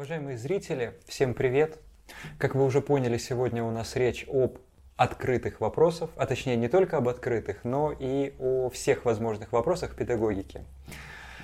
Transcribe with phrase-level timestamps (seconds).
[0.00, 1.78] Уважаемые зрители, всем привет!
[2.38, 4.56] Как вы уже поняли, сегодня у нас речь об
[4.96, 10.64] открытых вопросах, а точнее не только об открытых, но и о всех возможных вопросах педагогики.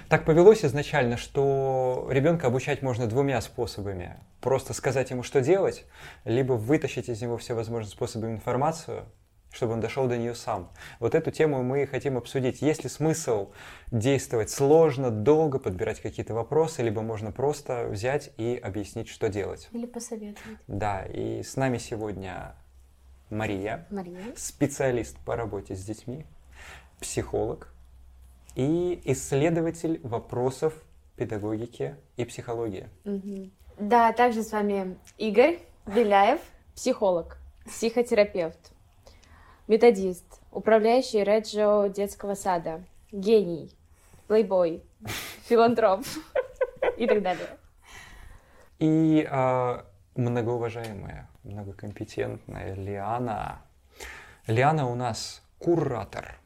[0.09, 4.17] Так повелось изначально, что ребенка обучать можно двумя способами.
[4.41, 5.85] Просто сказать ему, что делать,
[6.25, 9.05] либо вытащить из него все возможные способы информацию,
[9.53, 10.71] чтобы он дошел до нее сам.
[11.01, 12.63] Вот эту тему мы хотим обсудить.
[12.63, 13.51] Есть ли смысл
[13.91, 19.69] действовать сложно, долго, подбирать какие-то вопросы, либо можно просто взять и объяснить, что делать.
[19.73, 20.59] Или посоветовать.
[20.67, 22.55] Да, и с нами сегодня
[23.31, 24.35] Мария, Мария.
[24.37, 26.27] специалист по работе с детьми,
[27.01, 27.73] психолог
[28.55, 30.75] и исследователь вопросов
[31.17, 32.89] педагогики и психологии.
[33.05, 33.51] Угу.
[33.81, 36.41] Да, также с вами Игорь Беляев,
[36.75, 38.73] психолог, психотерапевт
[39.67, 43.71] методист, управляющий Реджио детского сада, гений,
[44.27, 44.83] плейбой,
[45.49, 46.05] филантроп
[46.97, 47.49] и так далее.
[48.79, 49.83] И э,
[50.17, 53.63] многоуважаемая, многокомпетентная Лиана.
[54.47, 56.39] Лиана у нас куратор,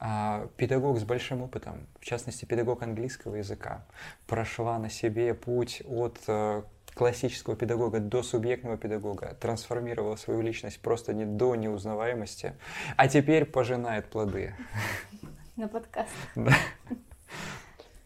[0.00, 3.84] э, педагог с большим опытом, в частности, педагог английского языка.
[4.26, 6.62] Прошла на себе путь от э,
[6.94, 12.54] классического педагога до субъектного педагога, трансформировала свою личность просто не до неузнаваемости,
[12.96, 14.54] а теперь пожинает плоды.
[15.56, 16.10] На подкаст.
[16.34, 16.52] Да.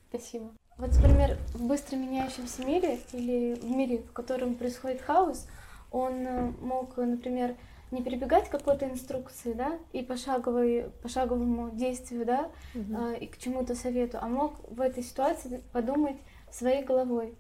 [0.09, 0.51] Спасибо.
[0.79, 5.47] Вот, например, в быстро меняющемся мире или в мире, в котором происходит хаос,
[5.91, 7.57] он э, мог, например,
[7.91, 12.95] не перебегать какой-то инструкции, да, и пошаговой, пошаговому действию, да, угу.
[12.97, 16.17] э, и к чему-то совету, а мог в этой ситуации подумать
[16.51, 17.35] своей головой.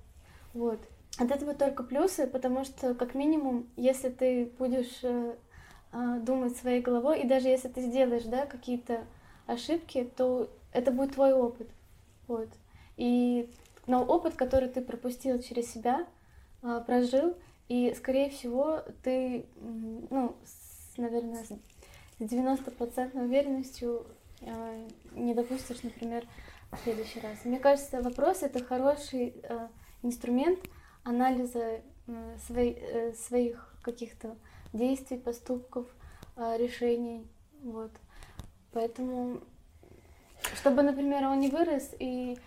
[0.55, 0.81] Вот.
[1.19, 5.35] От этого только плюсы, потому что, как минимум, если ты будешь э,
[5.93, 9.05] э, думать своей головой, и даже если ты сделаешь да, какие-то
[9.47, 11.69] ошибки, то это будет твой опыт.
[12.29, 12.49] Вот.
[12.97, 13.51] И
[13.89, 16.07] но опыт, который ты пропустил через себя,
[16.63, 17.35] э, прожил,
[17.69, 19.47] и, скорее всего, ты,
[20.11, 21.53] ну, с, наверное, с
[22.21, 24.07] 90% уверенностью
[24.43, 26.27] э, не допустишь, например,
[26.71, 27.45] в следующий раз.
[27.45, 29.69] Мне кажется, вопрос это хороший э,
[30.03, 30.59] инструмент,
[31.09, 34.37] анализа э, э, своих каких-то
[34.73, 35.87] действий, поступков,
[36.37, 37.27] э, решений.
[37.63, 37.91] Вот.
[38.73, 39.41] Поэтому,
[40.55, 42.39] чтобы, например, он не вырос и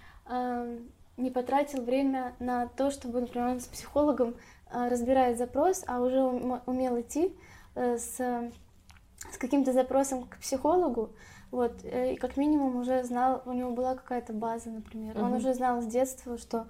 [1.17, 4.35] не потратил время на то, чтобы, например, он с психологом
[4.71, 7.35] разбирает запрос, а уже умел идти
[7.75, 11.09] с, с каким-то запросом к психологу,
[11.49, 15.17] вот, и как минимум уже знал, у него была какая-то база, например.
[15.17, 15.23] Mm-hmm.
[15.23, 16.67] Он уже знал с детства, что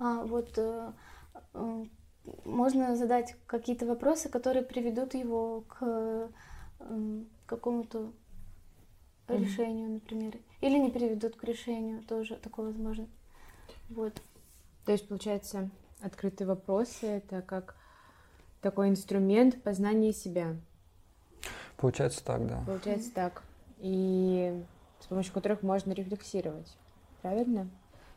[0.00, 0.58] а, вот
[2.44, 6.30] можно задать какие-то вопросы, которые приведут его к
[7.46, 8.12] какому-то
[9.28, 9.38] mm-hmm.
[9.38, 10.38] решению, например.
[10.60, 13.08] Или не приведут к решению, тоже такое возможно.
[13.90, 14.20] Вот.
[14.84, 15.70] То есть, получается,
[16.00, 17.76] открытые вопросы— это как
[18.60, 20.56] такой инструмент познания себя.
[21.76, 22.62] Получается так, да.
[22.66, 23.14] Получается mm-hmm.
[23.14, 23.42] так.
[23.78, 24.62] И
[25.00, 26.74] с помощью которых можно рефлексировать.
[27.20, 27.68] Правильно?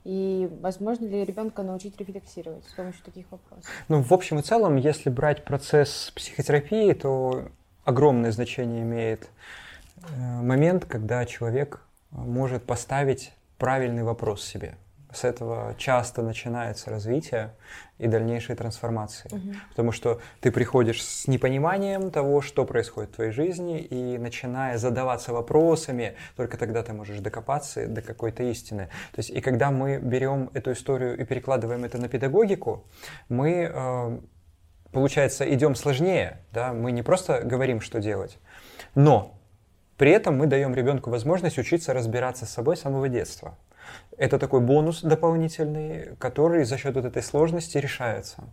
[0.07, 3.69] И возможно ли ребенка научить рефлексировать с помощью таких вопросов?
[3.89, 7.49] Ну, в общем и целом, если брать процесс психотерапии, то
[7.83, 9.27] огромное значение имеет
[9.97, 11.81] э, момент, когда человек
[12.11, 14.77] может поставить правильный вопрос себе.
[15.13, 17.53] С этого часто начинается развитие
[17.97, 19.29] и дальнейшие трансформации.
[19.33, 19.55] Угу.
[19.69, 25.31] Потому что ты приходишь с непониманием того, что происходит в твоей жизни, и начиная задаваться
[25.31, 28.89] вопросами, только тогда ты можешь докопаться до какой-то истины.
[29.13, 32.85] То есть, и когда мы берем эту историю и перекладываем это на педагогику,
[33.29, 34.19] мы, э,
[34.91, 36.39] получается, идем сложнее.
[36.51, 36.73] Да?
[36.73, 38.39] Мы не просто говорим, что делать,
[38.93, 39.37] но
[39.97, 43.57] при этом мы даем ребенку возможность учиться разбираться с собой с самого детства.
[44.17, 48.43] Это такой бонус дополнительный, который за счет вот этой сложности решается.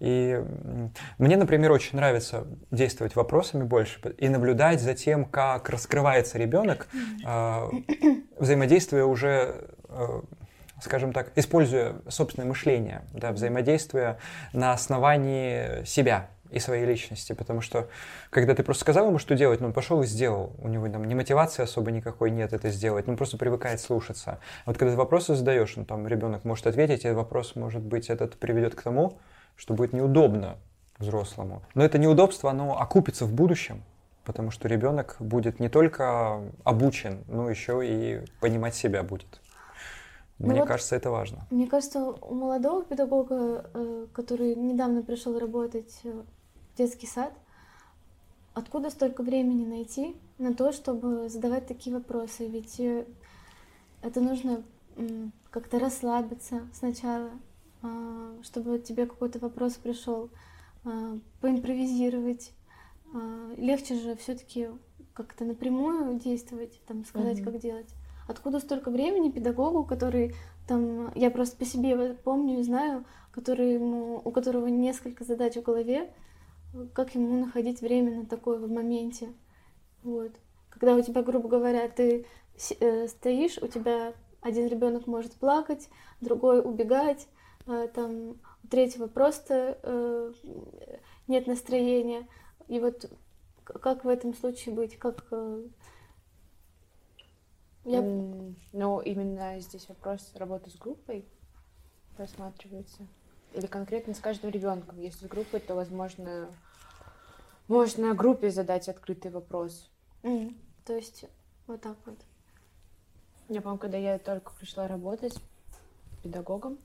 [0.00, 0.42] И
[1.18, 6.88] мне, например, очень нравится действовать вопросами больше и наблюдать за тем, как раскрывается ребенок,
[7.26, 7.70] э,
[8.38, 10.20] взаимодействуя уже, э,
[10.82, 14.18] скажем так, используя собственное мышление, да, взаимодействуя
[14.54, 17.88] на основании себя и своей личности, потому что
[18.30, 20.52] когда ты просто сказал ему, что делать, ну, он пошел и сделал.
[20.58, 24.38] У него там ни мотивации особо никакой нет это сделать, он просто привыкает слушаться.
[24.64, 28.10] А вот когда ты вопросы задаешь, ну, там ребенок может ответить, и вопрос, может быть,
[28.10, 29.18] этот приведет к тому,
[29.56, 30.56] что будет неудобно
[30.98, 31.62] взрослому.
[31.74, 33.82] Но это неудобство, оно окупится в будущем,
[34.24, 39.40] потому что ребенок будет не только обучен, но еще и понимать себя будет.
[40.40, 41.46] Ну мне ну кажется, это важно.
[41.50, 46.00] Мне кажется, у молодого педагога, э, который недавно пришел работать
[46.74, 47.32] э, детский сад.
[48.54, 52.46] Откуда столько времени найти на то, чтобы задавать такие вопросы?
[52.46, 53.06] Ведь э,
[54.02, 54.62] это нужно
[55.50, 57.30] как-то расслабиться сначала,
[57.82, 60.30] а, чтобы тебе какой-то вопрос пришел,
[60.84, 62.52] а, поимпровизировать.
[63.14, 64.68] А, легче же все-таки
[65.14, 67.44] как-то напрямую действовать, там сказать, mm-hmm.
[67.44, 67.94] как делать.
[68.28, 70.34] Откуда столько времени педагогу, который
[70.68, 75.62] там, я просто по себе помню и знаю, который ему, у которого несколько задач в
[75.62, 76.12] голове,
[76.92, 79.32] как ему находить время на такое в моменте.
[80.02, 80.32] Вот.
[80.68, 82.26] Когда у тебя, грубо говоря, ты
[82.80, 85.88] э, стоишь, у тебя один ребенок может плакать,
[86.20, 87.26] другой убегать,
[87.66, 90.32] э, там у третьего просто э,
[91.26, 92.28] нет настроения.
[92.68, 93.10] И вот
[93.64, 94.96] как в этом случае быть?
[94.96, 95.26] Как
[97.84, 98.02] я...
[98.02, 101.24] Ну, именно здесь вопрос работы с группой
[102.16, 103.06] рассматривается.
[103.52, 104.98] Или конкретно с каждым ребенком.
[104.98, 106.48] Если с группой, то, возможно,
[107.68, 109.90] можно группе задать открытый вопрос.
[110.22, 110.54] Mm,
[110.84, 111.24] то есть
[111.66, 112.18] вот так вот.
[113.48, 115.34] Я помню, когда я только пришла работать
[116.22, 116.78] педагогом,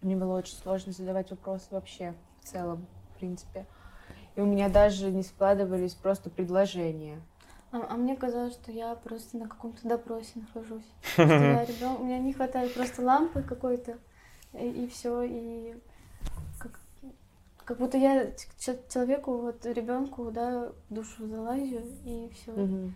[0.00, 3.66] мне было очень сложно задавать вопросы вообще в целом, в принципе.
[4.34, 7.20] И у меня даже не складывались просто предложения.
[7.72, 10.86] А, а мне казалось, что я просто на каком-то допросе нахожусь.
[11.18, 13.98] У меня не хватает просто лампы какой-то,
[14.54, 15.74] и, все, и
[16.58, 16.80] как,
[17.64, 18.32] как будто я
[18.88, 22.52] человеку, вот ребенку, да, душу залазю, и все.
[22.52, 22.92] Угу.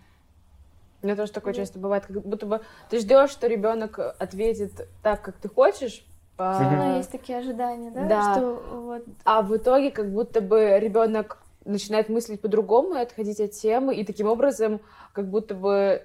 [1.02, 2.60] У меня тоже такое часто бывает, как будто бы
[2.90, 6.04] ты ждешь, что ребенок ответит так, как ты хочешь.
[6.36, 6.58] По...
[6.60, 8.06] Ну, есть такие ожидания, да?
[8.06, 8.34] Да.
[8.34, 9.04] Что, вот...
[9.24, 14.04] А в итоге как будто бы ребенок начинает мыслить по-другому и отходить от темы, и
[14.04, 14.80] таким образом
[15.12, 16.02] как будто бы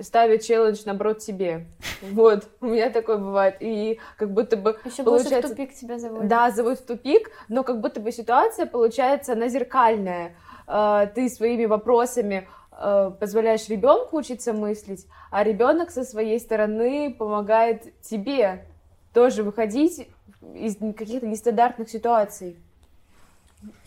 [0.00, 1.66] ставит челлендж, наоборот, себе.
[2.02, 3.56] Вот, у меня такое бывает.
[3.60, 5.30] И как будто бы Еще получается...
[5.30, 6.28] больше в тупик тебя заводит.
[6.28, 10.34] Да, заводит в тупик, но как будто бы ситуация получается, она зеркальная.
[10.66, 18.00] А, ты своими вопросами а, позволяешь ребенку учиться мыслить, а ребенок со своей стороны помогает
[18.02, 18.64] тебе
[19.12, 20.08] тоже выходить
[20.54, 22.56] из каких-то нестандартных ситуаций.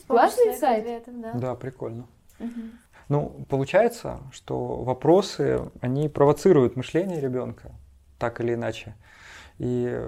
[0.08, 0.86] Классный сайт?
[0.86, 1.34] Ответов, да.
[1.34, 2.08] да, прикольно.
[2.40, 2.50] Угу.
[3.10, 7.72] Ну, получается, что вопросы, они провоцируют мышление ребенка,
[8.18, 8.96] так или иначе.
[9.58, 10.02] И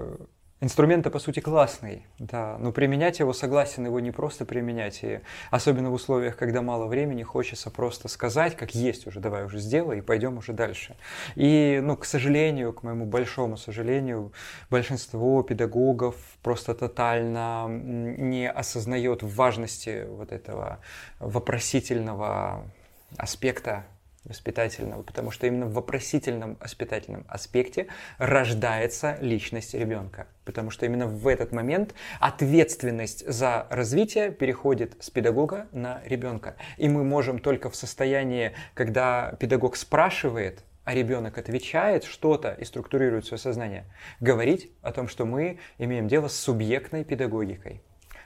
[0.64, 5.90] Инструмент, по сути, классный, да, но применять его согласен его не просто применять, и особенно
[5.90, 10.02] в условиях, когда мало времени, хочется просто сказать, как есть уже, давай уже сделай, и
[10.02, 10.96] пойдем уже дальше.
[11.34, 14.34] И, ну, к сожалению, к моему большому сожалению,
[14.70, 20.78] большинство педагогов просто тотально не осознает важности вот этого
[21.20, 22.72] вопросительного
[23.18, 23.86] аспекта
[24.24, 27.88] воспитательного, потому что именно в вопросительном воспитательном аспекте
[28.18, 35.68] рождается личность ребенка, потому что именно в этот момент ответственность за развитие переходит с педагога
[35.72, 36.56] на ребенка.
[36.78, 43.26] И мы можем только в состоянии, когда педагог спрашивает, а ребенок отвечает что-то и структурирует
[43.26, 43.86] свое сознание,
[44.20, 47.82] говорить о том, что мы имеем дело с субъектной педагогикой.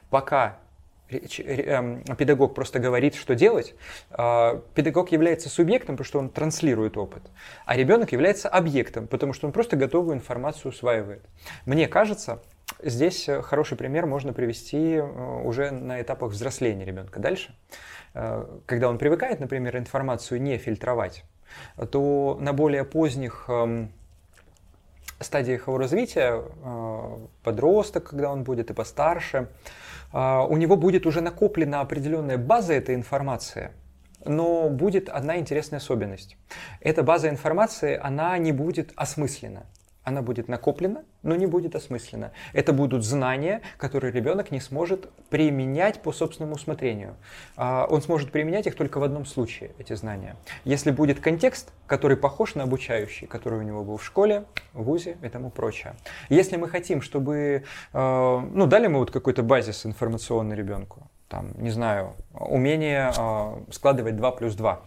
[0.09, 0.59] Пока
[1.07, 3.75] педагог просто говорит, что делать,
[4.10, 7.24] а, педагог является субъектом, потому что он транслирует опыт,
[7.66, 11.24] а ребенок является объектом, потому что он просто готовую информацию усваивает.
[11.66, 12.42] Мне кажется,
[12.81, 15.02] здесь э, хороший пример можно привести э,
[15.44, 17.19] уже на этапах взросления ребенка.
[17.19, 17.56] Дальше,
[18.13, 21.24] э, когда он привыкает, например, информацию не фильтровать,
[21.92, 23.92] то на более поздних эм,
[25.25, 26.42] стадиях его развития,
[27.44, 29.50] подросток, когда он будет, и постарше,
[30.12, 33.71] а, у него будет уже накоплена определенная база этой информации,
[34.23, 36.38] но будет одна интересная особенность.
[36.80, 39.66] Эта база информации, она не будет осмыслена
[40.06, 42.31] она будет накоплена, но не будет осмыслена.
[42.54, 47.16] Это будут знания, которые ребенок не сможет применять по собственному усмотрению.
[47.57, 50.38] А, он сможет применять их только в одном случае, эти знания.
[50.64, 55.18] Если будет контекст, который похож на обучающий, который у него был в школе, в ВУЗе
[55.24, 55.95] и тому прочее.
[56.30, 61.71] Если мы хотим, чтобы, а, ну, дали мы вот какой-то базис информационный ребенку, там, не
[61.71, 64.81] знаю, умение а, складывать 2 плюс 2,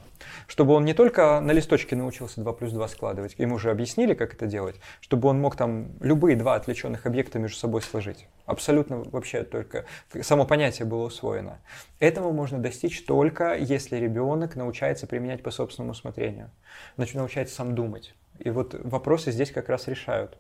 [0.47, 4.35] чтобы он не только на листочке научился 2 плюс 2 складывать, ему уже объяснили, как
[4.35, 8.27] это делать, чтобы он мог там любые два отвлеченных объекта между собой сложить.
[8.47, 9.85] Абсолютно вообще только
[10.23, 11.59] само понятие было усвоено.
[12.01, 16.51] Этого можно достичь только если ребенок научается применять по собственному усмотрению,
[16.97, 18.15] научается сам думать.
[18.39, 20.39] И вот вопросы здесь как раз решают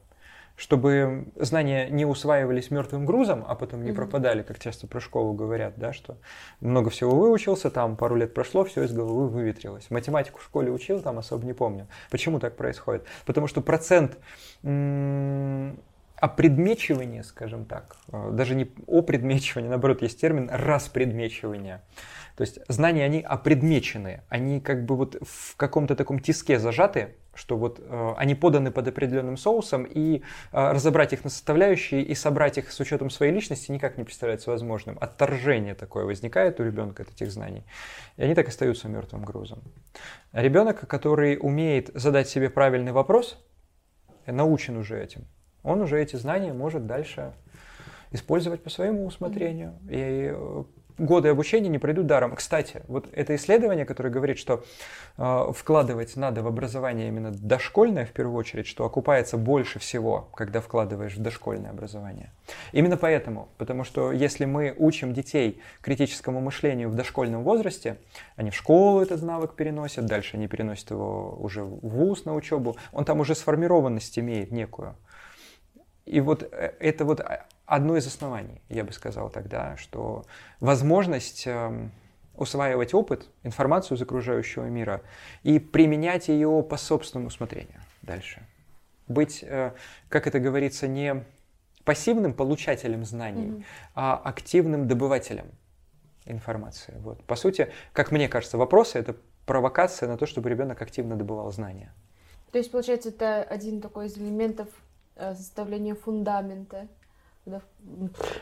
[0.58, 5.74] чтобы знания не усваивались мертвым грузом, а потом не пропадали, как часто про школу говорят,
[5.76, 6.18] да, что
[6.60, 9.88] много всего выучился, там пару лет прошло, все из головы выветрилось.
[9.90, 11.86] Математику в школе учил, там особо не помню.
[12.10, 13.04] Почему так происходит?
[13.24, 14.18] Потому что процент
[16.20, 21.82] опредмечивание, скажем так, э, даже не опредмечивание, наоборот, есть термин распредмечивание.
[22.38, 27.56] То есть знания, они опредмечены, они как бы вот в каком-то таком тиске зажаты, что
[27.56, 30.20] вот э, они поданы под определенным соусом, и э,
[30.52, 34.96] разобрать их на составляющие и собрать их с учетом своей личности никак не представляется возможным.
[35.00, 37.64] Отторжение такое возникает у ребенка от этих знаний,
[38.16, 39.60] и они так остаются мертвым грузом.
[40.30, 43.44] Ребенок, который умеет задать себе правильный вопрос,
[44.26, 45.24] научен уже этим,
[45.64, 47.32] он уже эти знания может дальше
[48.12, 49.74] использовать по своему усмотрению.
[49.90, 50.64] И э,
[50.98, 52.34] годы обучения не пройдут даром.
[52.34, 54.64] Кстати, вот это исследование, которое говорит, что
[55.16, 60.60] э, вкладывать надо в образование именно дошкольное в первую очередь, что окупается больше всего, когда
[60.60, 62.32] вкладываешь в дошкольное образование.
[62.72, 67.98] Именно поэтому, потому что если мы учим детей критическому мышлению в дошкольном возрасте,
[68.36, 72.76] они в школу этот навык переносят, дальше они переносят его уже в вуз на учебу,
[72.92, 74.96] он там уже сформированность имеет некую.
[76.08, 77.20] И вот э, это вот
[77.66, 80.24] одно из оснований, я бы сказал тогда, что
[80.58, 81.92] возможность эм,
[82.34, 85.02] усваивать опыт, информацию из окружающего мира
[85.42, 88.42] и применять ее по собственному усмотрению дальше.
[89.06, 89.72] Быть, э,
[90.08, 91.24] как это говорится, не
[91.84, 93.64] пассивным получателем знаний, mm-hmm.
[93.94, 95.50] а активным добывателем
[96.24, 96.94] информации.
[97.00, 97.22] Вот.
[97.24, 101.92] По сути, как мне кажется, вопросы это провокация на то, чтобы ребенок активно добывал знания.
[102.50, 104.87] То есть, получается, это один такой из элементов Э,
[105.18, 106.88] составление фундамента.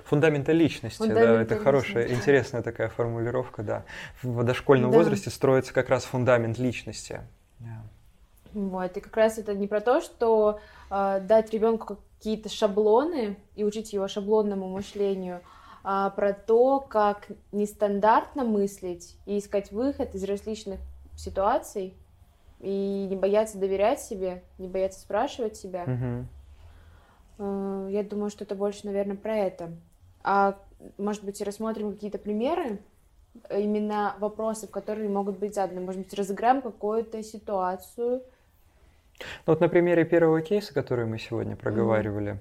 [0.04, 1.64] Фундамента личности, фундамента да, это личности.
[1.64, 3.84] хорошая, интересная такая формулировка, да.
[4.22, 4.98] В дошкольном да.
[4.98, 7.20] возрасте строится как раз фундамент личности.
[7.60, 7.82] Yeah.
[8.52, 13.64] Вот, и как раз это не про то, что э, дать ребенку какие-то шаблоны и
[13.64, 15.42] учить его шаблонному мышлению,
[15.84, 20.80] а про то, как нестандартно мыслить и искать выход из различных
[21.16, 21.94] ситуаций,
[22.60, 25.84] и не бояться доверять себе, не бояться спрашивать себя.
[25.84, 26.24] Mm-hmm.
[27.38, 29.70] Э, я думаю, что это больше, наверное, про это.
[30.22, 30.58] А
[30.98, 32.78] может быть, рассмотрим какие-то примеры,
[33.50, 35.80] именно вопросов, которые могут быть заданы.
[35.80, 38.22] Может быть, разыграем какую-то ситуацию.
[39.18, 42.38] Ну, вот на примере первого кейса, который мы сегодня проговаривали,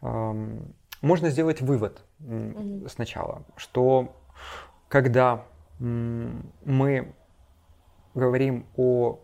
[0.00, 0.74] mm-hmm.
[1.02, 2.88] можно сделать вывод mm-hmm.
[2.88, 4.16] сначала, что
[4.88, 5.44] когда
[5.78, 7.12] мы
[8.14, 9.18] говорим о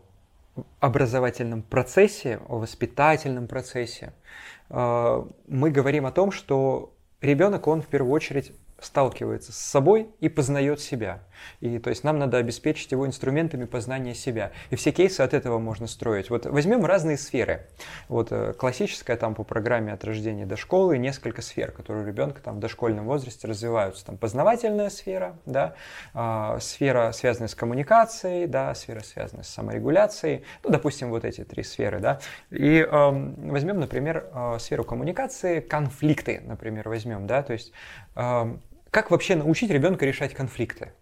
[0.81, 4.13] образовательном процессе, о воспитательном процессе,
[4.69, 10.29] э, мы говорим о том, что ребенок, он в первую очередь сталкивается с собой и
[10.29, 11.21] познает себя.
[11.61, 14.53] И то есть нам надо обеспечить его инструментами познания себя.
[14.71, 16.31] И все кейсы от этого можно строить.
[16.31, 17.67] Вот возьмем разные сферы.
[18.09, 22.41] Вот э, классическая там по программе от рождения до школы несколько сфер, которые у ребенка
[22.43, 24.07] там в дошкольном возрасте развиваются.
[24.07, 25.75] Там познавательная сфера, да,
[26.15, 30.45] э, сфера, связанная с коммуникацией, да, сфера, связанная с саморегуляцией.
[30.63, 32.21] Ну, допустим, вот эти три сферы, да.
[32.51, 37.73] И э, возьмем, например, э, сферу коммуникации, конфликты, например, возьмем, да, то есть
[38.17, 38.57] э,
[38.91, 40.93] как вообще научить ребенка решать конфликты?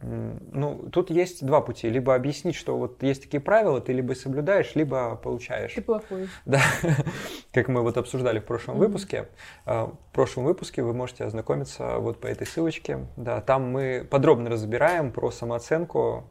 [0.00, 1.90] Ну, тут есть два пути.
[1.90, 5.74] Либо объяснить, что вот есть такие правила, ты либо соблюдаешь, либо получаешь.
[5.74, 6.28] Ты плохой.
[6.46, 6.60] Да,
[7.52, 8.78] как мы вот обсуждали в прошлом mm-hmm.
[8.78, 9.28] выпуске.
[9.66, 13.06] А, в прошлом выпуске вы можете ознакомиться вот по этой ссылочке.
[13.16, 16.28] Да, там мы подробно разбираем про самооценку.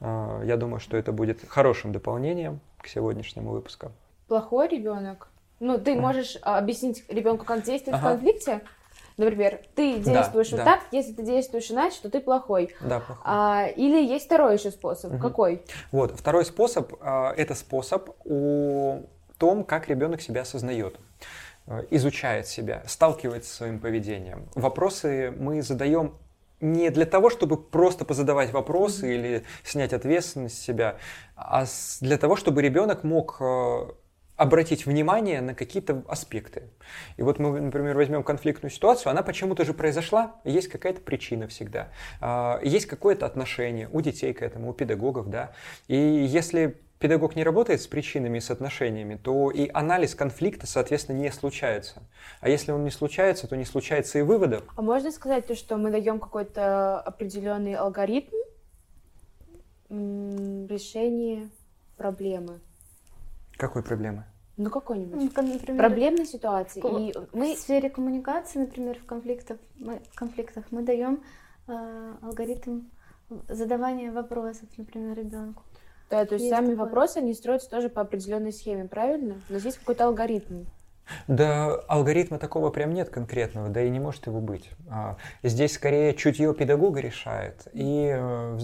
[0.00, 3.92] А, я думаю, что это будет хорошим дополнением к сегодняшнему выпуску.
[4.26, 5.28] Плохой ребенок.
[5.60, 8.08] Ну, ты можешь объяснить ребенку, как действовать ага.
[8.08, 8.62] в конфликте,
[9.16, 10.64] Например, ты действуешь да, вот да.
[10.64, 12.74] так, если ты действуешь иначе, то ты плохой.
[12.80, 13.22] Да, плохой.
[13.24, 15.12] А, или есть второй еще способ.
[15.12, 15.22] Угу.
[15.22, 15.62] Какой?
[15.92, 19.02] Вот, второй способ а, это способ о
[19.38, 20.96] том, как ребенок себя осознает
[21.66, 24.48] э, изучает себя, сталкивается с своим поведением.
[24.54, 26.14] Вопросы мы задаем
[26.60, 30.96] не для того, чтобы просто позадавать вопросы или снять ответственность с себя,
[31.36, 31.66] а
[32.00, 33.88] для того, чтобы ребенок мог э,
[34.36, 36.64] обратить внимание на какие-то аспекты.
[37.16, 41.88] И вот мы, например, возьмем конфликтную ситуацию, она почему-то же произошла, есть какая-то причина всегда,
[42.20, 45.52] а, есть какое-то отношение у детей к этому, у педагогов, да.
[45.86, 51.18] И если педагог не работает с причинами и с отношениями, то и анализ конфликта, соответственно,
[51.18, 52.02] не случается.
[52.40, 54.64] А если он не случается, то не случается и выводов.
[54.74, 58.34] А можно сказать то, что мы даем какой-то определенный алгоритм
[59.90, 61.50] решения
[61.96, 62.60] проблемы?
[63.56, 64.24] Какой проблемы?
[64.56, 65.32] Ну, какой-нибудь.
[65.36, 66.80] Ну, например, Проблемной ситуации.
[66.80, 67.54] И мы...
[67.54, 71.22] В сфере коммуникации, например, в конфликтах мы, в конфликтах мы даем
[71.66, 72.82] э, алгоритм
[73.48, 75.62] задавания вопросов, например, ребенку.
[76.10, 76.84] Да, то есть, есть сами такое.
[76.84, 79.40] вопросы, они строятся тоже по определенной схеме, правильно?
[79.48, 80.64] Но здесь какой-то алгоритм.
[81.26, 84.70] Да, алгоритма такого прям нет конкретного, да и не может его быть.
[84.88, 88.58] А, здесь скорее чутье педагога решает, и э,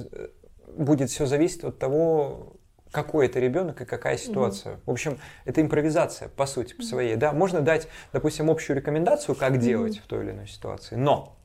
[0.77, 2.55] будет все зависеть от того,
[2.91, 4.75] какой это ребенок и какая ситуация.
[4.75, 4.83] Угу.
[4.87, 7.17] В общем, это импровизация, по сути, по своей.
[7.17, 10.05] Да, можно дать, допустим, общую рекомендацию, как делать угу.
[10.05, 10.97] в той или иной ситуации.
[10.97, 11.37] Но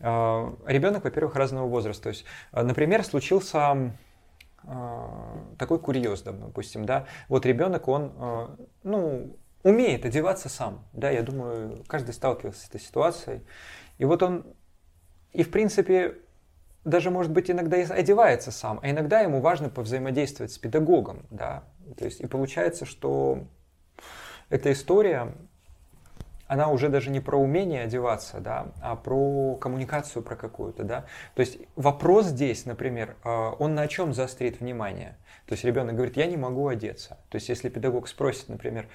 [0.00, 2.04] э, ребенок, во-первых, разного возраста.
[2.04, 3.92] То есть, э, например, случился
[4.62, 5.08] э,
[5.58, 7.06] такой курьез, допустим, да.
[7.28, 8.48] Вот ребенок, он, э,
[8.84, 13.40] ну, умеет одеваться сам, да, я думаю, каждый сталкивался с этой ситуацией.
[13.98, 14.44] И вот он,
[15.32, 16.18] и в принципе,
[16.84, 21.64] даже, может быть, иногда и одевается сам, а иногда ему важно повзаимодействовать с педагогом, да.
[21.96, 23.44] То есть, и получается, что
[24.50, 25.34] эта история,
[26.46, 31.06] она уже даже не про умение одеваться, да, а про коммуникацию про какую-то, да.
[31.34, 35.16] То есть вопрос здесь, например, а, он на чем заострит внимание?
[35.46, 37.18] То есть ребенок говорит, я не могу одеться.
[37.30, 38.88] То есть если педагог спросит, например,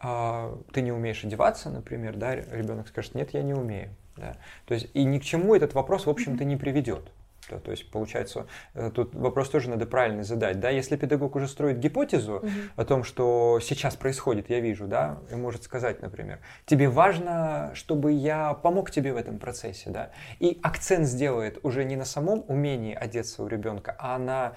[0.00, 3.94] а, ты не умеешь одеваться, например, да, ребенок скажет, нет, я не умею.
[4.16, 4.36] Да.
[4.66, 7.12] То есть и ни к чему этот вопрос, в общем-то, не приведет.
[7.50, 10.60] Да, то есть, получается, э, тут вопрос тоже надо правильно задать.
[10.60, 10.70] Да?
[10.70, 12.48] Если педагог уже строит гипотезу угу.
[12.76, 18.12] о том, что сейчас происходит, я вижу, да, и может сказать, например, тебе важно, чтобы
[18.12, 22.94] я помог тебе в этом процессе, да, и акцент сделает уже не на самом умении
[22.94, 24.54] одеться у ребенка, а на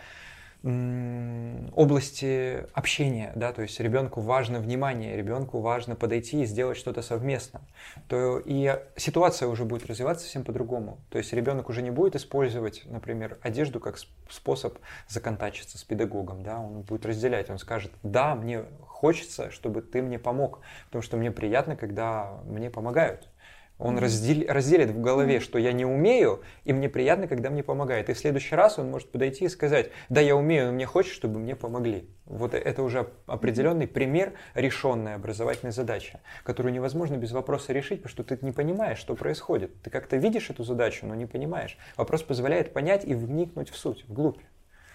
[1.75, 7.61] области общения, да, то есть ребенку важно внимание, ребенку важно подойти и сделать что-то совместно,
[8.07, 10.99] то и ситуация уже будет развиваться совсем по-другому.
[11.09, 13.97] То есть ребенок уже не будет использовать, например, одежду как
[14.29, 14.77] способ
[15.09, 20.17] законтачиться с педагогом, да, он будет разделять, он скажет, да, мне хочется, чтобы ты мне
[20.17, 23.27] помог, потому что мне приятно, когда мне помогают.
[23.77, 28.09] Он раздел, разделит в голове, что я не умею, и мне приятно, когда мне помогает.
[28.09, 31.15] И в следующий раз он может подойти и сказать, да, я умею, но мне хочется,
[31.15, 32.09] чтобы мне помогли.
[32.25, 38.23] Вот это уже определенный пример решенной образовательной задачи, которую невозможно без вопроса решить, потому что
[38.23, 39.71] ты не понимаешь, что происходит.
[39.81, 41.77] Ты как-то видишь эту задачу, но не понимаешь.
[41.97, 44.39] Вопрос позволяет понять и вникнуть в суть, вглубь.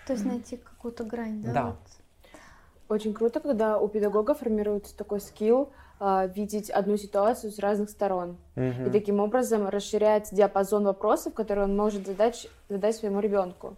[0.06, 1.52] То есть найти какую-то грань, да?
[1.52, 1.64] Да.
[1.66, 1.76] Вот.
[2.88, 8.38] Очень круто, когда у педагога формируется такой скилл, видеть одну ситуацию с разных сторон.
[8.56, 8.88] Угу.
[8.88, 13.76] И таким образом расширять диапазон вопросов, которые он может задать, задать своему ребенку.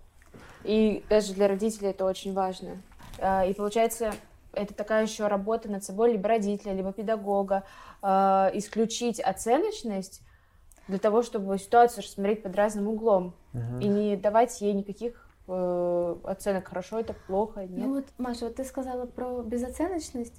[0.65, 2.81] И даже для родителей это очень важно.
[3.19, 4.13] А, и получается,
[4.53, 7.65] это такая еще работа над собой либо родителя, либо педагога,
[8.01, 10.23] а, исключить оценочность
[10.89, 13.79] для того, чтобы ситуацию рассмотреть под разным углом угу.
[13.81, 17.87] и не давать ей никаких э, оценок, хорошо это, плохо, нет.
[17.87, 20.35] Ну вот, Маша, вот ты сказала про безоценочность.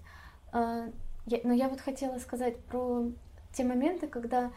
[1.25, 3.05] Я, но я вот хотела сказать про
[3.53, 4.51] те моменты, когда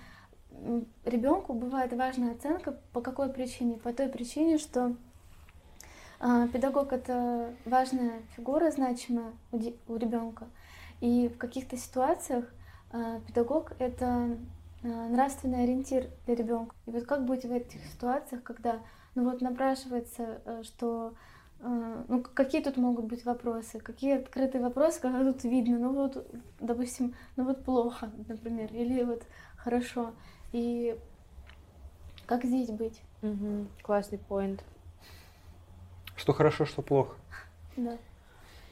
[1.05, 2.79] ребенку бывает важная оценка.
[2.92, 3.76] По какой причине?
[3.76, 4.96] По той причине, что
[6.20, 10.46] э, педагог это важная фигура, значимая у, у ребенка.
[11.00, 12.46] И в каких-то ситуациях
[12.92, 14.37] э, педагог это
[14.83, 16.74] э, нравственный ориентир для ребенка.
[16.87, 18.81] И вот как быть в этих ситуациях, когда
[19.14, 21.14] ну вот напрашивается, э, что
[21.61, 23.79] ну, какие тут могут быть вопросы?
[23.81, 26.27] Какие открытые вопросы, когда тут видно, ну вот,
[26.61, 29.23] допустим, ну вот плохо, например, или вот
[29.57, 30.12] хорошо.
[30.53, 30.99] И
[32.27, 33.01] как здесь быть?
[33.23, 33.66] Угу.
[33.83, 34.62] Классный поинт.
[36.16, 37.14] Что хорошо, что плохо.
[37.77, 37.99] Да.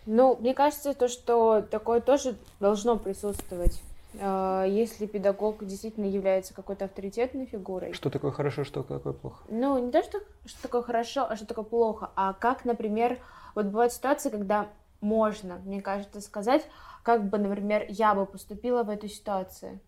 [0.07, 6.85] Ну, мне кажется, то, что такое тоже должно присутствовать а, если педагог действительно является какой-то
[6.85, 7.93] авторитетной фигурой.
[7.93, 9.45] Что такое хорошо, что такое плохо?
[9.49, 13.19] Ну, не то, что, что такое хорошо, а что такое плохо, а как, например,
[13.55, 14.69] вот бывают ситуации, когда
[15.01, 16.67] можно, мне кажется, сказать,
[17.03, 19.81] как бы, например, я бы поступила в этой ситуации,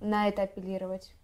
[0.00, 1.14] на это апеллировать.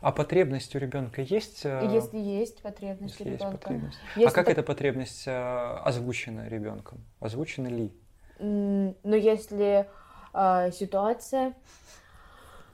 [0.00, 1.64] А потребность у ребенка есть?
[1.64, 3.58] Э, если есть потребность если у ребенка.
[3.58, 3.98] потребность.
[4.14, 4.52] Если а как так...
[4.52, 7.00] эта потребность э, озвучена ребенком?
[7.18, 7.92] Озвучена ли?
[8.38, 9.88] Ну, если
[10.34, 11.54] э, ситуация.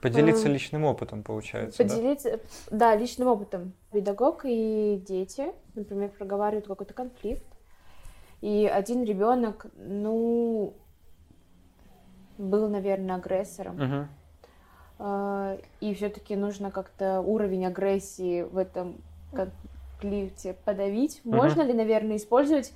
[0.01, 1.83] Поделиться э, личным опытом, получается.
[1.83, 2.93] Поделиться, да?
[2.93, 3.73] да, личным опытом.
[3.91, 7.45] Педагог и дети, например, проговаривают какой-то конфликт,
[8.41, 10.73] и один ребенок, ну,
[12.39, 14.07] был, наверное, агрессором.
[14.99, 15.59] Угу.
[15.79, 18.95] И все-таки нужно как-то уровень агрессии в этом
[19.33, 21.21] конфликте подавить.
[21.23, 21.35] Угу.
[21.35, 22.73] Можно ли, наверное, использовать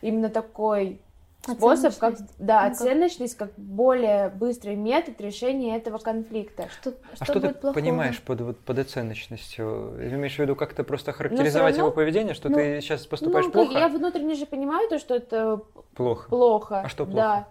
[0.00, 1.00] именно такой
[1.42, 6.68] способ, как да, ну, оценочность как более быстрый метод решения этого конфликта.
[6.80, 7.72] Что, а что, что ты плохого?
[7.72, 9.94] понимаешь под, вот, под оценочностью?
[9.98, 13.52] Имеешь в виду как-то просто характеризовать равно, его поведение, что ну, ты сейчас поступаешь ну,
[13.52, 13.72] плохо?
[13.72, 15.62] Я внутренне же понимаю то, что это
[15.94, 16.28] плохо.
[16.28, 16.80] плохо.
[16.80, 17.16] А что плохо?
[17.16, 17.48] Да.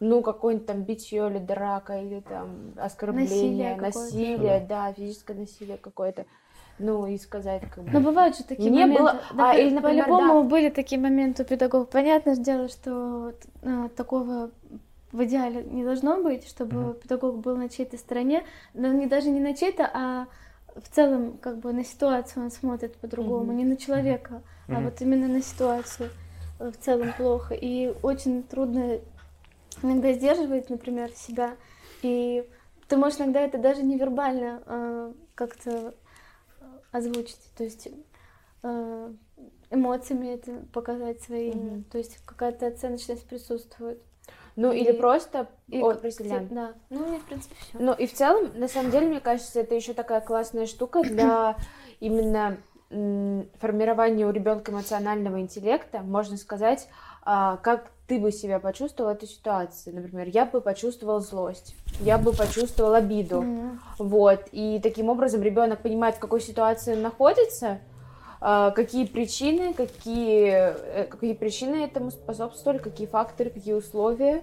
[0.00, 6.26] Ну, какое-нибудь там битье или драка, или там оскорбление, насилие, насилие да, физическое насилие какое-то
[6.78, 7.90] ну и сказать как бы.
[7.90, 9.02] Но бывают же такие не моменты.
[9.02, 9.20] Было...
[9.34, 10.48] Да, а, или, например, по-любому да.
[10.48, 11.88] были такие моменты у педагогов.
[11.88, 14.50] Понятное дело, что а, такого
[15.12, 17.02] в идеале не должно быть, чтобы mm-hmm.
[17.02, 20.26] педагог был на чьей-то стороне, но не даже не на чьей-то, а
[20.74, 23.56] в целом как бы на ситуацию он смотрит по-другому, mm-hmm.
[23.56, 24.76] не на человека, mm-hmm.
[24.76, 26.10] а вот именно на ситуацию.
[26.58, 27.54] в целом плохо.
[27.54, 28.98] И очень трудно
[29.82, 31.56] иногда сдерживать, например, себя.
[32.02, 32.48] И
[32.88, 35.94] ты можешь иногда это даже невербально э, как-то
[36.92, 37.40] озвучить.
[37.56, 37.88] То есть
[38.62, 39.12] э,
[39.70, 41.78] эмоциями это показать своими.
[41.78, 41.84] Mm-hmm.
[41.90, 44.00] То есть какая-то оценочность присутствует.
[44.54, 45.94] Ну и, или просто и, О,
[46.50, 46.74] Да.
[46.90, 47.78] Ну и в принципе все.
[47.78, 51.56] Ну и в целом, на самом деле, мне кажется, это еще такая классная штука для
[52.00, 52.58] именно
[52.90, 56.88] формирования у ребенка эмоционального интеллекта, можно сказать,
[57.22, 59.90] а, как ты бы себя почувствовал в этой ситуации.
[59.90, 63.42] Например, я бы почувствовал злость, я бы почувствовал обиду.
[63.42, 63.78] Mm-hmm.
[63.98, 64.48] Вот.
[64.52, 67.78] И таким образом ребенок понимает, в какой ситуации он находится,
[68.40, 74.42] а, какие причины, какие, э, какие причины этому способствовали, какие факторы, какие условия.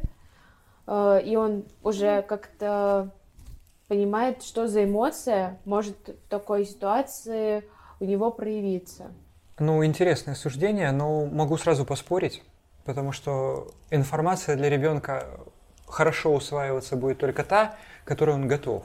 [0.88, 3.12] А, и он уже как-то
[3.90, 7.66] понимает, что за эмоция может в такой ситуации
[8.00, 9.12] у него проявиться.
[9.60, 12.42] Ну, интересное суждение, но могу сразу поспорить,
[12.90, 15.28] потому что информация для ребенка
[15.86, 18.84] хорошо усваиваться будет только та, которой он готов.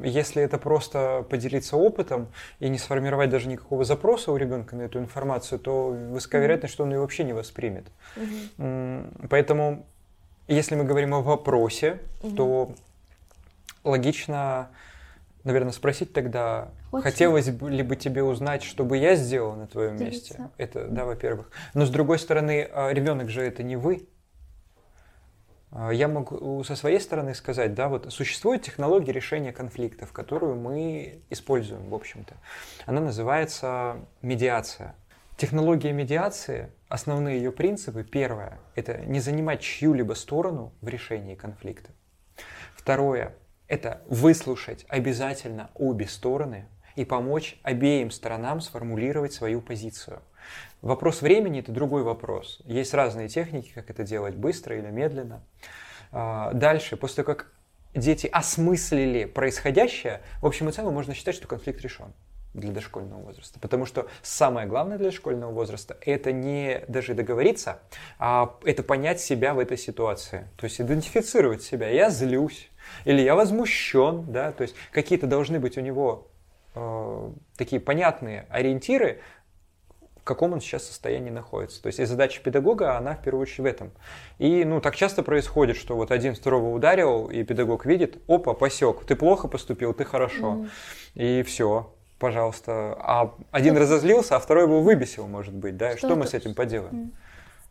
[0.00, 2.26] Если это просто поделиться опытом
[2.58, 6.82] и не сформировать даже никакого запроса у ребенка на эту информацию, то высока вероятность, что
[6.82, 7.84] он ее вообще не воспримет.
[8.16, 9.28] Mm-hmm.
[9.30, 9.86] Поэтому,
[10.48, 12.34] если мы говорим о вопросе, mm-hmm.
[12.34, 12.74] то
[13.84, 14.68] логично,
[15.44, 17.02] наверное, спросить тогда, Очень.
[17.02, 20.34] хотелось бы ли бы тебе узнать, что бы я сделал на твоем Делиться.
[20.34, 20.50] месте?
[20.56, 21.50] Это, да, во-первых.
[21.74, 24.08] Но с другой стороны, а, ребенок же это не вы.
[25.70, 31.22] А, я могу со своей стороны сказать, да, вот существует технология решения конфликтов, которую мы
[31.30, 32.34] используем, в общем-то.
[32.86, 34.94] Она называется медиация.
[35.36, 41.90] Технология медиации, основные ее принципы, первое, это не занимать чью-либо сторону в решении конфликта.
[42.76, 43.34] Второе,
[43.66, 50.22] это выслушать обязательно обе стороны и помочь обеим сторонам сформулировать свою позицию–
[50.84, 52.60] Вопрос времени– это другой вопрос.
[52.66, 55.42] Есть разные техники, как это делать, быстро или медленно.
[56.12, 57.52] А, дальше, после того, как
[57.94, 62.12] дети осмыслили происходящее, в общем и целом можно считать, что конфликт решен
[62.52, 63.58] для дошкольного возраста.
[63.60, 67.80] Потому что самое главное для дошкольного возраста– это не даже договориться,
[68.18, 70.48] а это понять себя в этой ситуации.
[70.58, 71.88] То есть идентифицировать себя.
[71.88, 72.68] Я злюсь
[73.06, 74.30] или я возмущен.
[74.30, 74.52] Да?
[74.52, 76.28] То есть какие-то должны быть у него
[76.74, 79.20] э, такие понятные ориентиры,
[80.24, 81.82] в каком он сейчас состоянии находится.
[81.82, 83.90] То есть и задача педагога, она в первую очередь в этом.
[84.38, 89.04] И ну, так часто происходит, что вот один второго ударил, и педагог видит, опа, посек,
[89.04, 90.54] ты плохо поступил, ты хорошо.
[90.54, 90.70] Mm.
[91.14, 92.96] И все, пожалуйста.
[93.00, 95.90] А один разозлился, а второй его выбесил, может быть, да?
[95.90, 96.94] Что, что мы с этим поделаем?
[96.94, 97.10] Mm.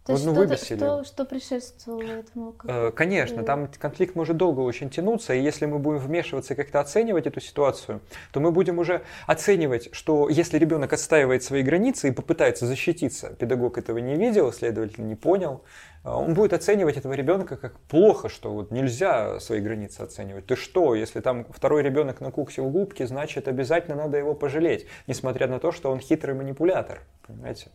[0.06, 0.78] То есть ну, выбесили.
[0.78, 2.56] Что, что предшествовало этому?
[2.66, 6.82] Э, конечно, там конфликт может долго очень тянуться, и если мы будем вмешиваться и как-то
[6.82, 8.02] оценивать эту ситуацию,
[8.34, 13.78] то мы будем уже оценивать, что если ребенок отстаивает свои границы и попытается защититься, педагог
[13.78, 15.63] этого не видел, следовательно, не понял,
[16.04, 20.48] э, он будет оценивать этого ребенка как плохо, что вот нельзя свои границы оценивать.
[20.48, 25.60] Ты что, если там второй ребенок накуксил губки, значит обязательно надо его пожалеть, несмотря на
[25.60, 27.72] то, что он хитрый манипулятор, понимаете?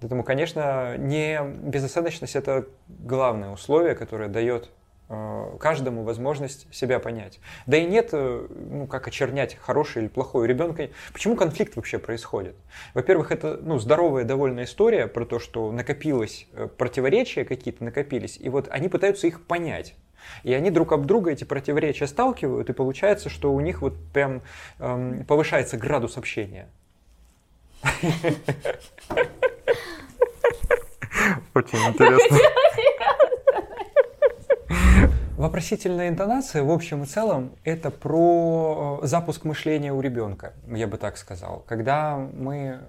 [0.00, 4.70] Поэтому, конечно, не безоценочность– это главное условие, которое дает
[5.08, 7.40] э, каждому возможность себя понять.
[7.66, 10.90] Да и нет, э, ну, как очернять хороший или плохой ребенка.
[11.12, 12.54] Почему конфликт вообще происходит?
[12.94, 18.48] Во-первых, это ну, здоровая довольно история про то, что накопилось э, противоречия какие-то накопились, и
[18.48, 19.94] вот они пытаются их понять.
[20.42, 24.42] И они друг об друга эти противоречия сталкивают, и получается, что у них вот прям
[24.78, 26.68] эм, повышается градус общения.
[31.54, 32.38] Очень интересно.
[35.36, 40.98] Вопросительная интонация, в общем и целом, это про э, запуск мышления у ребенка, я бы
[40.98, 41.64] так сказал.
[41.66, 42.80] Когда мы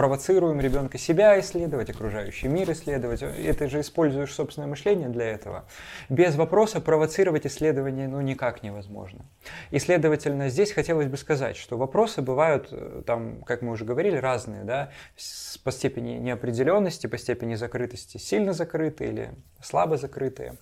[0.00, 3.20] провоцируем ребенка себя исследовать, окружающий мир исследовать.
[3.20, 5.66] Это же используешь собственное мышление для этого.
[6.08, 9.26] Без вопроса провоцировать исследование ну, никак невозможно.
[9.70, 14.16] И, следовательно, здесь хотелось бы сказать, что вопросы бывают, э, там, как мы уже говорили,
[14.16, 14.90] разные, да,
[15.64, 19.30] по степени неопределенности, по степени закрытости, сильно закрытые или
[19.62, 20.54] слабо закрытые.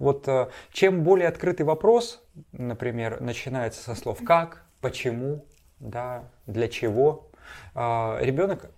[0.00, 5.46] Вот э, чем более открытый вопрос, например, начинается со слов «как», «почему»,
[5.80, 7.30] да, «для чего»,
[7.74, 8.70] а, ребенок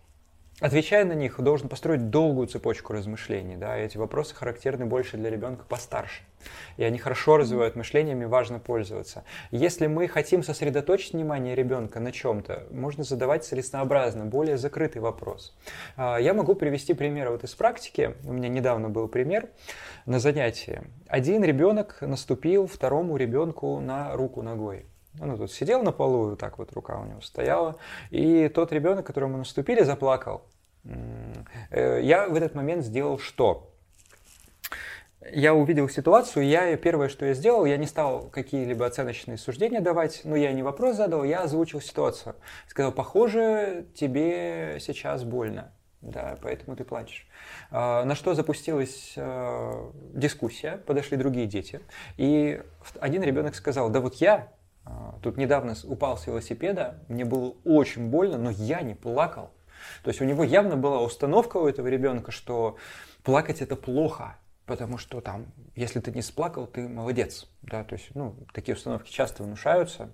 [0.61, 3.57] Отвечая на них, должен построить долгую цепочку размышлений.
[3.57, 3.77] Да?
[3.77, 6.23] эти вопросы характерны больше для ребенка постарше.
[6.77, 9.25] И они хорошо развивают мышление, ими важно пользоваться.
[9.51, 15.57] Если мы хотим сосредоточить внимание ребенка на чем-то, можно задавать целесообразно, более закрытый вопрос.
[15.97, 18.15] А, я могу привести пример вот из практики.
[18.25, 19.49] У меня недавно был пример
[20.07, 20.83] на занятии.
[21.09, 24.87] Один ребенок наступил второму ребенку на руку ногой.
[25.21, 27.77] Он тут сидел на полу, вот так вот рука у него стояла.
[28.11, 30.43] И тот ребенок, которому наступили, заплакал.
[31.71, 33.71] Э, я в этот момент сделал что?
[35.33, 40.21] Я увидел ситуацию, я первое, что я сделал, я не стал какие-либо оценочные суждения давать,
[40.25, 42.35] но я не вопрос задал, я озвучил ситуацию.
[42.69, 45.73] Сказал, похоже, тебе сейчас больно,
[46.03, 47.27] да, поэтому ты плачешь.
[47.71, 51.81] А, на что запустилась э, дискуссия, подошли другие дети,
[52.19, 52.63] и
[53.01, 54.53] один ребенок сказал, да вот я
[55.23, 59.51] тут недавно упал с велосипеда, мне было очень больно, но я не плакал.
[60.03, 62.77] То есть у него явно была установка у этого ребенка, что
[63.23, 67.47] плакать это плохо, потому что там, если ты не сплакал, ты молодец.
[67.63, 70.11] Да, то есть, ну, такие установки часто внушаются.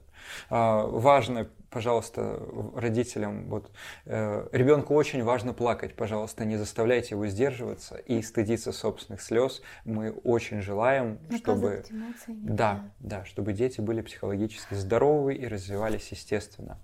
[0.49, 2.41] А, важно, пожалуйста,
[2.75, 3.71] родителям, вот,
[4.07, 9.63] э, ребенку очень важно плакать, пожалуйста, не заставляйте его сдерживаться и стыдиться собственных слез.
[9.85, 11.85] Мы очень желаем, чтобы,
[12.29, 16.79] да, да, чтобы дети были психологически здоровы и развивались естественно.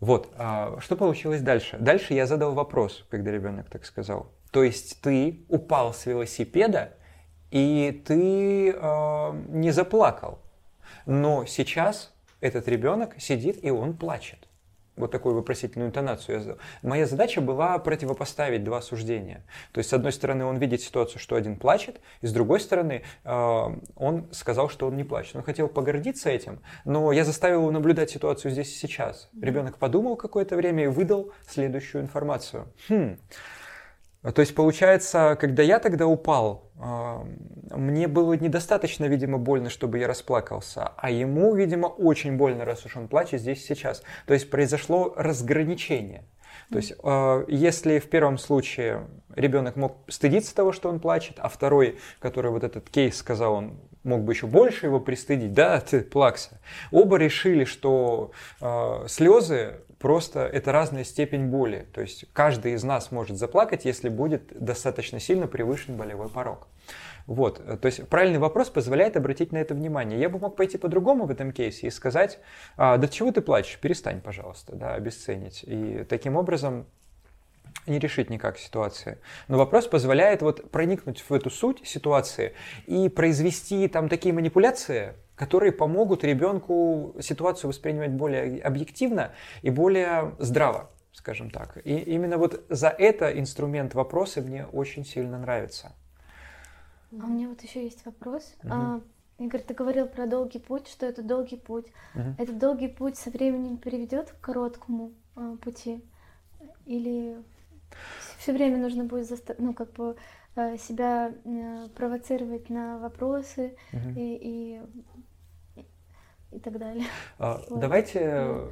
[0.00, 1.78] Вот, а, что получилось дальше?
[1.78, 4.30] Дальше я задал вопрос, когда ребенок так сказал.
[4.56, 6.94] То есть ты упал с велосипеда,
[7.50, 10.38] и ты э, не заплакал.
[11.04, 14.48] Но сейчас этот ребенок сидит, и он плачет.
[14.96, 16.58] Вот такую вопросительную интонацию я задал.
[16.80, 19.44] Моя задача была противопоставить два суждения.
[19.72, 23.02] То есть, с одной стороны, он видит ситуацию, что один плачет, и с другой стороны,
[23.24, 25.36] э, он сказал, что он не плачет.
[25.36, 29.28] Он хотел погордиться этим, но я заставил его наблюдать ситуацию здесь и сейчас.
[29.38, 32.72] Ребенок подумал какое-то время и выдал следующую информацию.
[32.88, 33.18] Хм,
[34.32, 37.24] то есть получается, когда я тогда упал, а,
[37.70, 42.96] мне было недостаточно, видимо, больно, чтобы я расплакался, а ему, видимо, очень больно, раз уж
[42.96, 44.02] он плачет здесь сейчас.
[44.26, 46.24] То есть произошло разграничение.
[46.70, 51.48] То есть, а, если в первом случае ребенок мог стыдиться того, что он плачет, а
[51.48, 56.00] второй, который вот этот кейс сказал, он мог бы еще больше его пристыдить, да, ты
[56.00, 56.60] плакса.
[56.90, 58.32] Оба решили, что
[59.06, 61.86] слезы просто это разная степень боли.
[61.92, 66.68] То есть каждый из нас может заплакать, если будет достаточно сильно превышен болевой порог.
[67.26, 70.20] Вот, то есть правильный вопрос позволяет обратить на это внимание.
[70.20, 72.38] Я бы мог пойти по-другому в этом кейсе и сказать,
[72.76, 75.64] а, да чего ты плачешь, перестань, пожалуйста, да, обесценить.
[75.66, 76.86] И таким образом
[77.86, 79.18] не решить никак ситуации.
[79.48, 82.54] Но вопрос позволяет вот проникнуть в эту суть ситуации
[82.86, 90.90] и произвести там такие манипуляции, которые помогут ребенку ситуацию воспринимать более объективно и более здраво,
[91.12, 91.78] скажем так.
[91.84, 95.92] И именно вот за это инструмент вопросы мне очень сильно нравится.
[97.12, 98.54] А у меня вот еще есть вопрос.
[98.64, 98.72] Угу.
[98.72, 99.00] А,
[99.38, 101.86] Игорь, ты говорил про долгий путь, что это долгий путь.
[102.14, 102.34] Угу.
[102.38, 106.02] Этот долгий путь со временем приведет к короткому а, пути?
[106.86, 107.36] Или
[108.38, 110.16] все время нужно будет заста- ну, как бы,
[110.56, 114.10] а, себя а, провоцировать на вопросы угу.
[114.16, 114.80] и, и,
[116.56, 117.04] и так далее?
[117.38, 117.80] А, вот.
[117.80, 118.70] Давайте ну,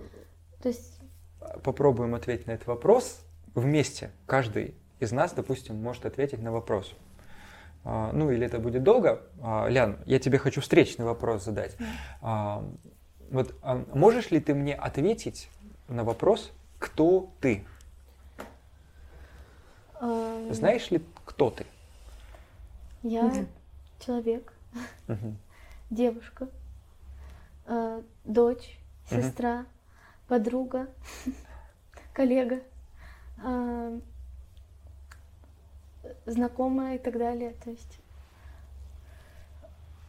[0.63, 1.01] То есть...
[1.63, 4.11] попробуем ответить на этот вопрос вместе.
[4.27, 6.95] Каждый из нас, допустим, может ответить на вопрос.
[7.85, 9.23] А, ну или это будет долго.
[9.43, 11.77] А, Лян, я тебе хочу встречный вопрос задать.
[12.23, 12.65] А,
[13.31, 13.55] вот
[13.95, 15.51] можешь ли ты мне ответить
[15.89, 17.65] на вопрос, кто ты?
[20.01, 21.65] Знаешь ли, кто ты?
[23.03, 23.47] Я
[23.99, 24.53] человек,
[25.91, 26.49] девушка,
[28.25, 29.67] дочь, сестра,
[30.29, 30.89] подруга,
[32.13, 32.61] коллега
[36.27, 37.55] знакомая и так далее.
[37.65, 37.99] То есть.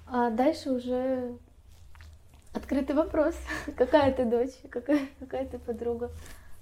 [0.08, 1.38] А дальше уже
[2.54, 3.36] открытый вопрос.
[3.78, 6.12] какая ты дочь, какая, какая ты подруга.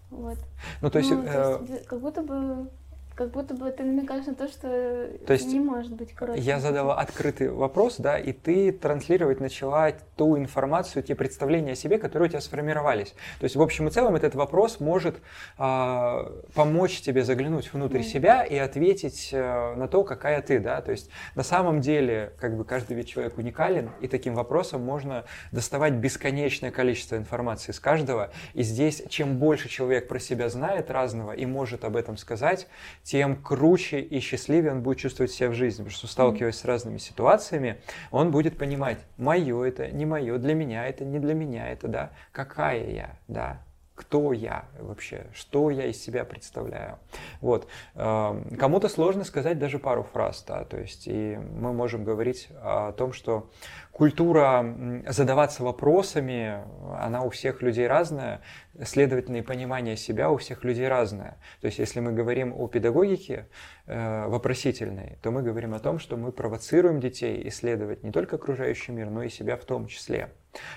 [0.10, 0.38] Вот.
[0.82, 1.86] Ну, то есть, ну, то есть э...
[1.86, 2.69] как будто бы
[3.15, 6.41] как будто бы ты намекаешь на то, что то есть не может быть короче.
[6.41, 11.97] Я задала открытый вопрос, да, и ты транслировать начала ту информацию, те представления о себе,
[11.97, 13.13] которые у тебя сформировались.
[13.39, 15.17] То есть в общем и целом этот вопрос может
[15.58, 18.04] э, помочь тебе заглянуть внутрь mm.
[18.04, 20.82] себя и ответить э, на то, какая ты, да.
[20.82, 25.26] То есть на самом деле как бы каждый вид человек уникален, и таким вопросом можно
[25.52, 28.32] доставать бесконечное количество информации с каждого.
[28.54, 32.67] И здесь чем больше человек про себя знает разного и может об этом сказать,
[33.04, 35.84] тем круче и счастливее он будет чувствовать себя в жизни.
[35.84, 40.88] Потому что сталкиваясь с разными ситуациями, он будет понимать, мое это, не мое, для меня
[40.88, 43.62] это, не для меня это, да, какая я, да,
[43.96, 46.98] кто я вообще, что я из себя представляю.
[47.42, 47.68] Вот.
[47.94, 52.92] Эм, кому-то сложно сказать даже пару фраз, да, то есть и мы можем говорить о
[52.94, 53.52] том, что
[53.93, 56.58] культура задаваться вопросами,
[56.99, 58.41] она у всех людей разная,
[58.84, 61.38] следовательно, и понимание себя у всех людей разное.
[61.62, 63.47] То есть если мы говорим о педагогике
[63.86, 68.91] э, вопросительной, то мы говорим о том, что мы провоцируем детей исследовать не только окружающий
[68.91, 70.32] мир, но и себя в том числе.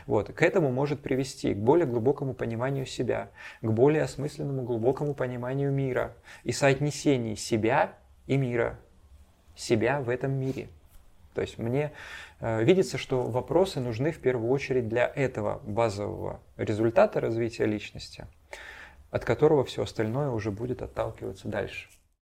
[0.06, 0.32] Вот.
[0.32, 3.30] К этому может привести к более глубокому пониманию себя,
[3.62, 7.94] к более осмысленному глубокому пониманию мира и соотнесению себя
[8.26, 8.78] и мира,
[9.54, 10.68] себя в этом мире.
[11.36, 11.92] То есть мне
[12.40, 18.26] э, видится, что вопросы нужны в первую очередь для этого базового результата развития личности,
[19.10, 21.90] от которого все остальное уже будет отталкиваться дальше.